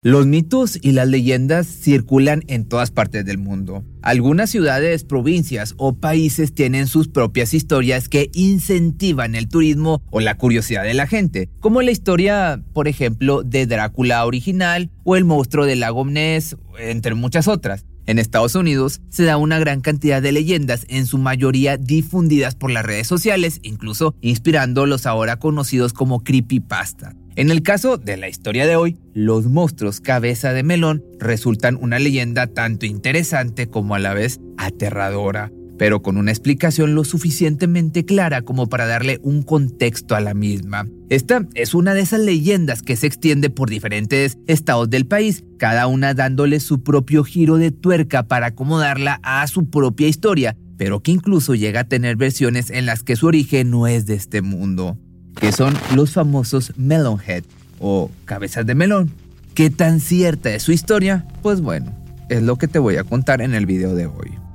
[0.00, 3.82] Los mitos y las leyendas circulan en todas partes del mundo.
[4.00, 10.36] Algunas ciudades, provincias o países tienen sus propias historias que incentivan el turismo o la
[10.36, 15.66] curiosidad de la gente, como la historia, por ejemplo, de Drácula original o el monstruo
[15.66, 17.84] del lago Ness, entre muchas otras.
[18.08, 22.70] En Estados Unidos se da una gran cantidad de leyendas, en su mayoría difundidas por
[22.70, 27.14] las redes sociales, incluso inspirando los ahora conocidos como creepypasta.
[27.36, 31.98] En el caso de la historia de hoy, los monstruos cabeza de melón resultan una
[31.98, 38.42] leyenda tanto interesante como a la vez aterradora, pero con una explicación lo suficientemente clara
[38.42, 40.86] como para darle un contexto a la misma.
[41.08, 45.86] Esta es una de esas leyendas que se extiende por diferentes estados del país, cada
[45.86, 51.12] una dándole su propio giro de tuerca para acomodarla a su propia historia, pero que
[51.12, 54.98] incluso llega a tener versiones en las que su origen no es de este mundo
[55.38, 57.44] que son los famosos Melonhead
[57.78, 59.10] o cabezas de melón.
[59.54, 61.26] ¿Qué tan cierta es su historia?
[61.42, 61.92] Pues bueno,
[62.28, 64.47] es lo que te voy a contar en el video de hoy.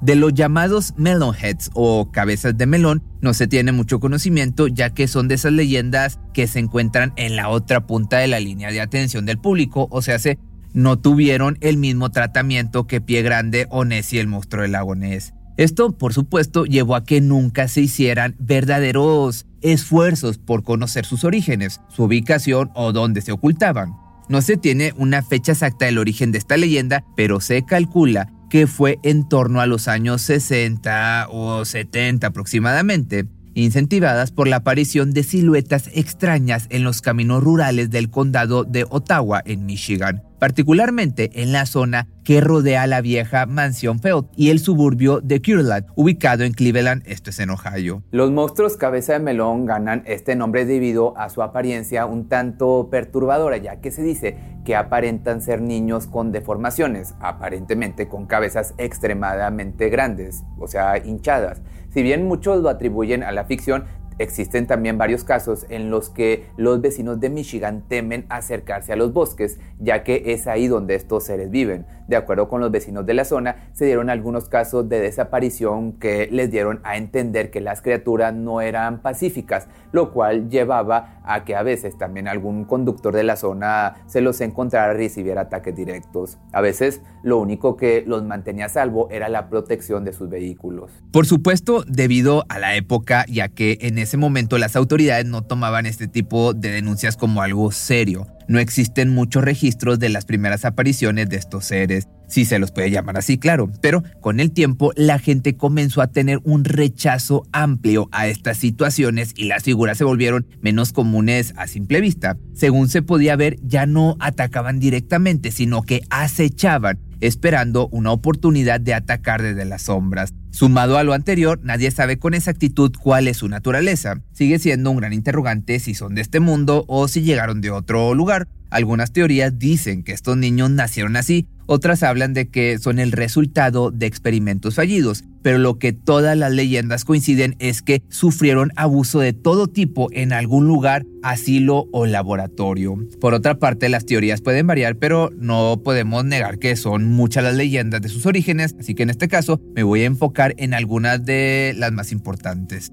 [0.00, 5.08] De los llamados Melonheads o cabezas de melón no se tiene mucho conocimiento ya que
[5.08, 8.80] son de esas leyendas que se encuentran en la otra punta de la línea de
[8.80, 10.38] atención del público, o sea, se
[10.72, 15.34] no tuvieron el mismo tratamiento que Pie Grande o Nessie el monstruo del lago Ness.
[15.56, 21.80] Esto, por supuesto, llevó a que nunca se hicieran verdaderos esfuerzos por conocer sus orígenes,
[21.88, 23.96] su ubicación o dónde se ocultaban.
[24.28, 28.66] No se tiene una fecha exacta del origen de esta leyenda, pero se calcula que
[28.66, 35.22] fue en torno a los años 60 o 70 aproximadamente, incentivadas por la aparición de
[35.22, 41.66] siluetas extrañas en los caminos rurales del condado de Ottawa, en Michigan particularmente en la
[41.66, 47.02] zona que rodea la vieja mansión Feld y el suburbio de Curland, ubicado en Cleveland,
[47.06, 48.02] esto es en Ohio.
[48.10, 53.56] Los monstruos cabeza de melón ganan este nombre debido a su apariencia un tanto perturbadora,
[53.56, 60.44] ya que se dice que aparentan ser niños con deformaciones, aparentemente con cabezas extremadamente grandes,
[60.58, 61.62] o sea, hinchadas.
[61.90, 63.86] Si bien muchos lo atribuyen a la ficción,
[64.18, 69.12] Existen también varios casos en los que los vecinos de Michigan temen acercarse a los
[69.12, 71.86] bosques, ya que es ahí donde estos seres viven.
[72.08, 76.28] De acuerdo con los vecinos de la zona, se dieron algunos casos de desaparición que
[76.32, 81.54] les dieron a entender que las criaturas no eran pacíficas, lo cual llevaba a que
[81.54, 86.38] a veces también algún conductor de la zona se los encontrara y recibiera ataques directos.
[86.52, 90.90] A veces lo único que los mantenía a salvo era la protección de sus vehículos.
[91.12, 95.84] Por supuesto, debido a la época, ya que en ese momento las autoridades no tomaban
[95.84, 98.26] este tipo de denuncias como algo serio.
[98.48, 102.90] No existen muchos registros de las primeras apariciones de estos seres, si se los puede
[102.90, 108.08] llamar así, claro, pero con el tiempo la gente comenzó a tener un rechazo amplio
[108.10, 112.38] a estas situaciones y las figuras se volvieron menos comunes a simple vista.
[112.54, 118.94] Según se podía ver, ya no atacaban directamente, sino que acechaban esperando una oportunidad de
[118.94, 120.34] atacar desde las sombras.
[120.50, 124.20] Sumado a lo anterior, nadie sabe con exactitud cuál es su naturaleza.
[124.32, 128.14] Sigue siendo un gran interrogante si son de este mundo o si llegaron de otro
[128.14, 128.48] lugar.
[128.70, 133.90] Algunas teorías dicen que estos niños nacieron así, otras hablan de que son el resultado
[133.90, 139.34] de experimentos fallidos, pero lo que todas las leyendas coinciden es que sufrieron abuso de
[139.34, 142.96] todo tipo en algún lugar, asilo o laboratorio.
[143.20, 147.54] Por otra parte, las teorías pueden variar, pero no podemos negar que son muchas las
[147.54, 151.24] leyendas de sus orígenes, así que en este caso me voy a enfocar en algunas
[151.24, 152.90] de las más importantes.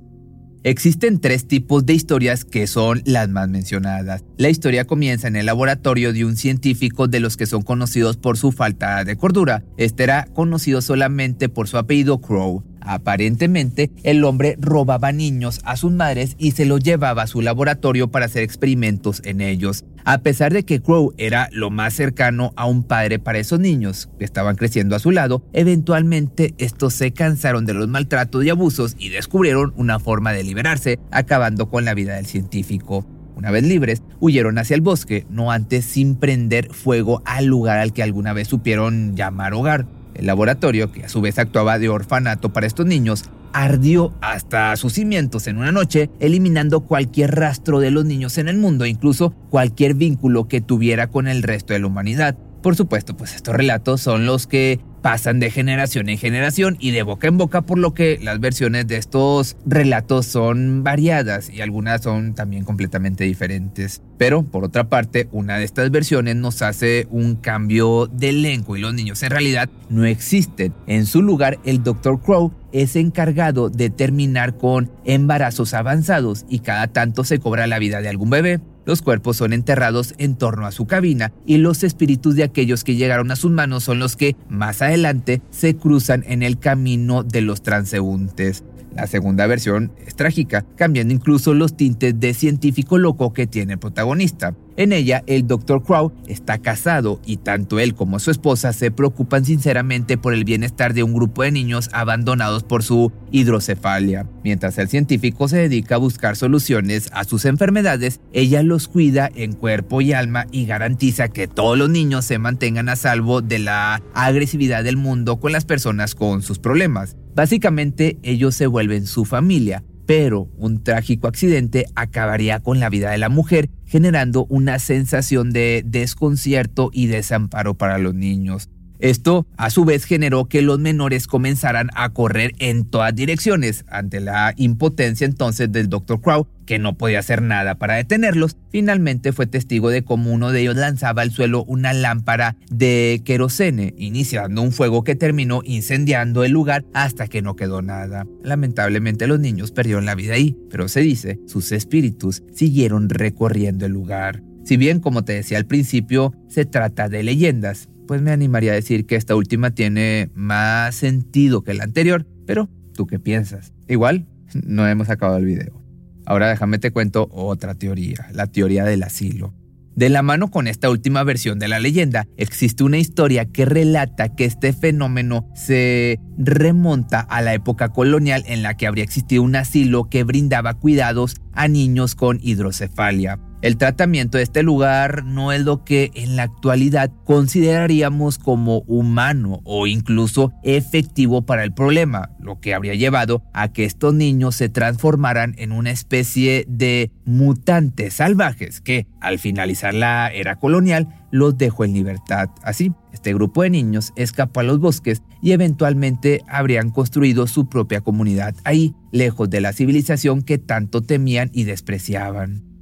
[0.65, 4.23] Existen tres tipos de historias que son las más mencionadas.
[4.37, 8.35] La historia comienza en el laboratorio de un científico de los que son conocidos por
[8.35, 9.63] su falta de cordura.
[9.77, 12.63] Este era conocido solamente por su apellido Crow.
[12.81, 18.09] Aparentemente, el hombre robaba niños a sus madres y se los llevaba a su laboratorio
[18.09, 19.85] para hacer experimentos en ellos.
[20.07, 24.07] A pesar de que Crow era lo más cercano a un padre para esos niños
[24.19, 28.95] que estaban creciendo a su lado, eventualmente estos se cansaron de los maltratos y abusos
[28.99, 33.03] y descubrieron una forma de liberarse, acabando con la vida del científico.
[33.35, 37.91] Una vez libres, huyeron hacia el bosque, no antes sin prender fuego al lugar al
[37.91, 39.87] que alguna vez supieron llamar hogar.
[40.15, 44.93] El laboratorio, que a su vez actuaba de orfanato para estos niños, ardió hasta sus
[44.93, 49.93] cimientos en una noche, eliminando cualquier rastro de los niños en el mundo, incluso cualquier
[49.93, 52.35] vínculo que tuviera con el resto de la humanidad.
[52.65, 57.03] Por supuesto, pues estos relatos son los que pasan de generación en generación y de
[57.03, 62.01] boca en boca, por lo que las versiones de estos relatos son variadas y algunas
[62.01, 64.01] son también completamente diferentes.
[64.17, 68.81] Pero, por otra parte, una de estas versiones nos hace un cambio de elenco y
[68.81, 70.73] los niños en realidad no existen.
[70.87, 72.19] En su lugar, el Dr.
[72.19, 78.01] Crow es encargado de terminar con embarazos avanzados y cada tanto se cobra la vida
[78.01, 78.59] de algún bebé.
[78.85, 82.95] Los cuerpos son enterrados en torno a su cabina y los espíritus de aquellos que
[82.95, 87.41] llegaron a sus manos son los que, más adelante, se cruzan en el camino de
[87.41, 88.63] los transeúntes.
[88.95, 93.79] La segunda versión es trágica, cambiando incluso los tintes de científico loco que tiene el
[93.79, 94.55] protagonista.
[94.77, 95.83] En ella, el Dr.
[95.83, 100.93] Crow está casado y tanto él como su esposa se preocupan sinceramente por el bienestar
[100.93, 104.27] de un grupo de niños abandonados por su hidrocefalia.
[104.43, 109.53] Mientras el científico se dedica a buscar soluciones a sus enfermedades, ella los cuida en
[109.53, 114.01] cuerpo y alma y garantiza que todos los niños se mantengan a salvo de la
[114.13, 117.15] agresividad del mundo con las personas con sus problemas.
[117.33, 123.17] Básicamente ellos se vuelven su familia, pero un trágico accidente acabaría con la vida de
[123.17, 128.69] la mujer, generando una sensación de desconcierto y desamparo para los niños.
[128.99, 134.19] Esto, a su vez, generó que los menores comenzaran a correr en todas direcciones ante
[134.19, 136.21] la impotencia entonces del Dr.
[136.21, 138.57] Crow, que no podía hacer nada para detenerlos.
[138.71, 143.93] Finalmente fue testigo de cómo uno de ellos lanzaba al suelo una lámpara de querosene,
[143.97, 148.25] iniciando un fuego que terminó incendiando el lugar hasta que no quedó nada.
[148.43, 153.91] Lamentablemente los niños perdieron la vida ahí, pero se dice, sus espíritus siguieron recorriendo el
[153.91, 154.41] lugar.
[154.63, 158.75] Si bien, como te decía al principio, se trata de leyendas, pues me animaría a
[158.75, 163.73] decir que esta última tiene más sentido que la anterior, pero ¿tú qué piensas?
[163.87, 164.27] Igual,
[164.63, 165.81] no hemos acabado el video.
[166.25, 169.53] Ahora déjame te cuento otra teoría, la teoría del asilo.
[169.95, 174.35] De la mano con esta última versión de la leyenda, existe una historia que relata
[174.35, 179.55] que este fenómeno se remonta a la época colonial en la que habría existido un
[179.55, 183.39] asilo que brindaba cuidados a niños con hidrocefalia.
[183.65, 189.61] El tratamiento de este lugar no es lo que en la actualidad consideraríamos como humano
[189.63, 194.69] o incluso efectivo para el problema, lo que habría llevado a que estos niños se
[194.69, 201.85] transformaran en una especie de mutantes salvajes que, al finalizar la era colonial, los dejó
[201.85, 202.51] en libertad.
[202.61, 208.01] Así, este grupo de niños escapó a los bosques y eventualmente habrían construido su propia
[208.01, 212.74] comunidad ahí, lejos de la civilización que tanto temían y despreciaban.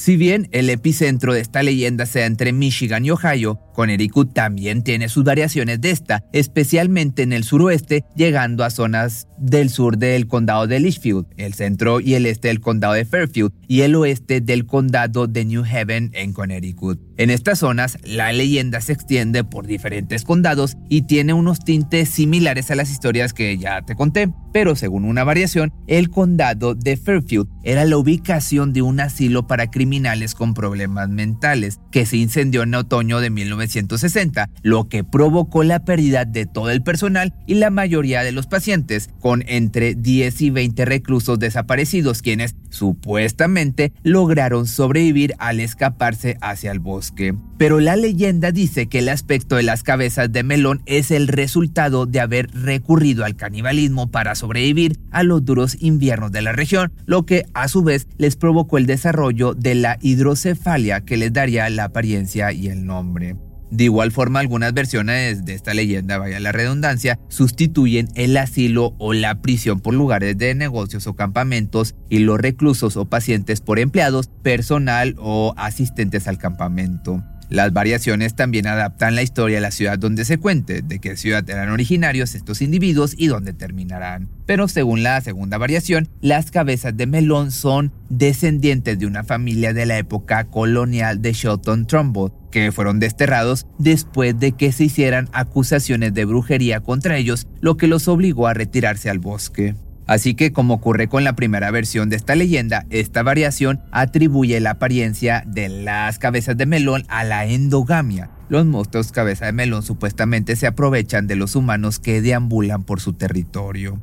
[0.00, 5.08] Si bien el epicentro de esta leyenda sea entre Michigan y Ohio, Connecticut también tiene
[5.08, 10.66] sus variaciones de esta, especialmente en el suroeste, llegando a zonas del sur del condado
[10.66, 14.66] de Litchfield, el centro y el este del condado de Fairfield y el oeste del
[14.66, 17.00] condado de New Haven en Connecticut.
[17.16, 22.70] En estas zonas, la leyenda se extiende por diferentes condados y tiene unos tintes similares
[22.70, 27.48] a las historias que ya te conté, pero según una variación, el condado de Fairfield
[27.62, 32.74] era la ubicación de un asilo para criminales con problemas mentales que se incendió en
[32.74, 37.70] otoño de 19 1960, lo que provocó la pérdida de todo el personal y la
[37.70, 45.34] mayoría de los pacientes, con entre 10 y 20 reclusos desaparecidos, quienes supuestamente lograron sobrevivir
[45.38, 47.34] al escaparse hacia el bosque.
[47.58, 52.06] Pero la leyenda dice que el aspecto de las cabezas de melón es el resultado
[52.06, 57.26] de haber recurrido al canibalismo para sobrevivir a los duros inviernos de la región, lo
[57.26, 61.84] que a su vez les provocó el desarrollo de la hidrocefalia que les daría la
[61.84, 63.36] apariencia y el nombre.
[63.70, 69.12] De igual forma, algunas versiones de esta leyenda, vaya la redundancia, sustituyen el asilo o
[69.12, 74.28] la prisión por lugares de negocios o campamentos y los reclusos o pacientes por empleados,
[74.42, 77.22] personal o asistentes al campamento.
[77.50, 81.48] Las variaciones también adaptan la historia a la ciudad donde se cuente, de qué ciudad
[81.50, 84.28] eran originarios estos individuos y dónde terminarán.
[84.46, 89.84] Pero según la segunda variación, las cabezas de melón son descendientes de una familia de
[89.84, 96.14] la época colonial de Shelton Trumbull, que fueron desterrados después de que se hicieran acusaciones
[96.14, 99.74] de brujería contra ellos, lo que los obligó a retirarse al bosque.
[100.10, 104.72] Así que como ocurre con la primera versión de esta leyenda, esta variación atribuye la
[104.72, 108.28] apariencia de las cabezas de melón a la endogamia.
[108.48, 113.12] Los monstruos cabeza de melón supuestamente se aprovechan de los humanos que deambulan por su
[113.12, 114.02] territorio.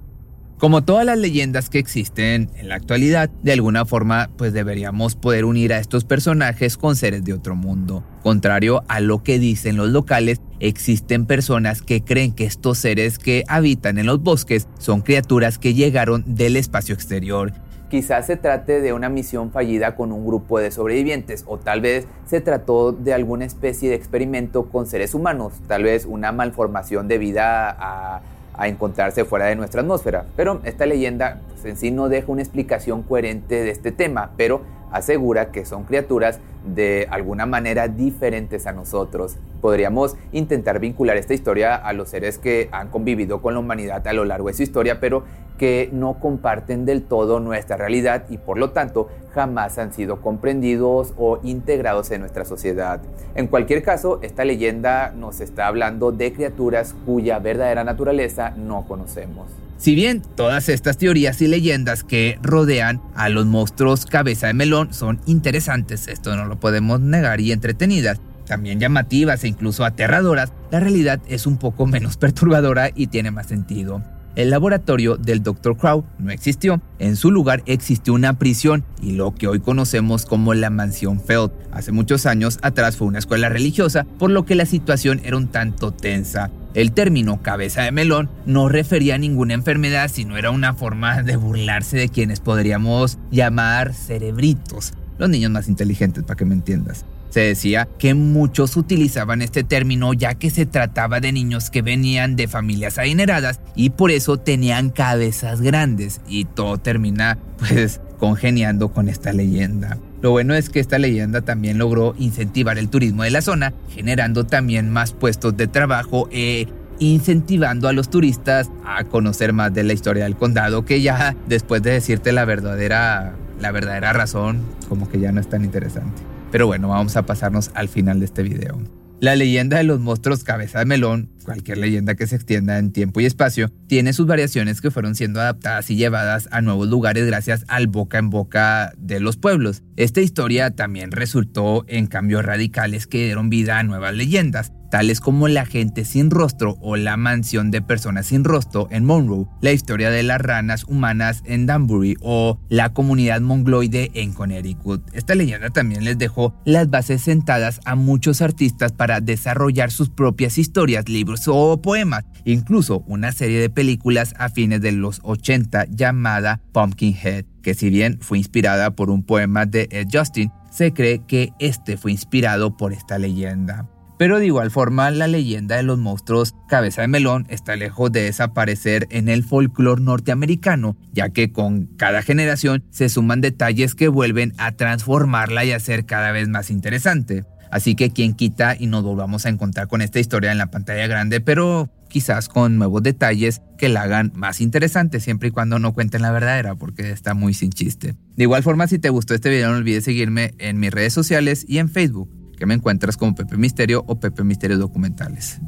[0.58, 5.46] Como todas las leyendas que existen en la actualidad, de alguna forma pues deberíamos poder
[5.46, 8.04] unir a estos personajes con seres de otro mundo.
[8.24, 13.44] Contrario a lo que dicen los locales, existen personas que creen que estos seres que
[13.48, 17.54] habitan en los bosques son criaturas que llegaron del espacio exterior
[17.90, 22.06] Quizás se trate de una misión fallida con un grupo de sobrevivientes o tal vez
[22.26, 27.70] se trató de alguna especie de experimento con seres humanos, tal vez una malformación debida
[27.70, 28.22] a
[28.58, 30.26] a encontrarse fuera de nuestra atmósfera.
[30.36, 34.62] Pero esta leyenda pues, en sí no deja una explicación coherente de este tema, pero
[34.92, 39.38] asegura que son criaturas de alguna manera diferentes a nosotros.
[39.62, 44.14] Podríamos intentar vincular esta historia a los seres que han convivido con la humanidad a
[44.14, 45.24] lo largo de su historia, pero
[45.58, 51.14] que no comparten del todo nuestra realidad y por lo tanto jamás han sido comprendidos
[51.18, 53.02] o integrados en nuestra sociedad.
[53.36, 59.48] En cualquier caso, esta leyenda nos está hablando de criaturas cuya verdadera naturaleza no conocemos.
[59.78, 64.92] Si bien todas estas teorías y leyendas que rodean a los monstruos cabeza de melón
[64.92, 70.80] son interesantes, esto no lo podemos negar, y entretenidas, también llamativas e incluso aterradoras, la
[70.80, 74.02] realidad es un poco menos perturbadora y tiene más sentido.
[74.38, 75.76] El laboratorio del Dr.
[75.78, 80.54] Crow no existió, en su lugar existió una prisión y lo que hoy conocemos como
[80.54, 81.50] la Mansión Feld.
[81.72, 85.48] Hace muchos años atrás fue una escuela religiosa, por lo que la situación era un
[85.48, 86.52] tanto tensa.
[86.76, 91.36] El término cabeza de melón no refería a ninguna enfermedad, sino era una forma de
[91.36, 97.06] burlarse de quienes podríamos llamar cerebritos, los niños más inteligentes, para que me entiendas.
[97.30, 102.36] Se decía que muchos utilizaban este término ya que se trataba de niños que venían
[102.36, 109.10] de familias adineradas y por eso tenían cabezas grandes y todo termina pues congeniando con
[109.10, 109.98] esta leyenda.
[110.22, 114.46] Lo bueno es que esta leyenda también logró incentivar el turismo de la zona, generando
[114.46, 116.68] también más puestos de trabajo e
[117.00, 121.84] incentivando a los turistas a conocer más de la historia del condado, que ya después
[121.84, 126.24] de decirte la verdadera, la verdadera razón, como que ya no es tan interesante.
[126.52, 128.78] Pero bueno, vamos a pasarnos al final de este video.
[129.20, 133.20] La leyenda de los monstruos cabeza de melón, cualquier leyenda que se extienda en tiempo
[133.20, 137.66] y espacio, tiene sus variaciones que fueron siendo adaptadas y llevadas a nuevos lugares gracias
[137.68, 139.82] al boca en boca de los pueblos.
[139.96, 145.48] Esta historia también resultó en cambios radicales que dieron vida a nuevas leyendas, tales como
[145.48, 150.10] La gente sin rostro o La mansión de personas sin rostro en Monroe, la historia
[150.10, 155.04] de las ranas humanas en Danbury o la comunidad mongloide en Connecticut.
[155.14, 160.58] Esta leyenda también les dejó las bases sentadas a muchos artistas para desarrollar sus propias
[160.58, 166.62] historias, libros o poemas, incluso una serie de películas a fines de los 80 llamada
[166.72, 171.54] Pumpkinhead, que si bien fue inspirada por un poema de Ed Justin, se cree que
[171.60, 173.88] este fue inspirado por esta leyenda.
[174.18, 178.24] Pero de igual forma, la leyenda de los monstruos cabeza de melón está lejos de
[178.24, 184.54] desaparecer en el folclore norteamericano, ya que con cada generación se suman detalles que vuelven
[184.58, 187.46] a transformarla y hacer cada vez más interesante.
[187.70, 191.06] Así que quien quita y nos volvamos a encontrar con esta historia en la pantalla
[191.06, 195.94] grande, pero quizás con nuevos detalles que la hagan más interesante, siempre y cuando no
[195.94, 198.16] cuenten la verdadera, porque está muy sin chiste.
[198.36, 201.66] De igual forma, si te gustó este video, no olvides seguirme en mis redes sociales
[201.68, 205.62] y en Facebook que me encuentras como Pepe Misterio o Pepe Misterio Documentales.